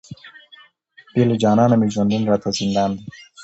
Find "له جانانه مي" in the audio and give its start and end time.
1.29-1.87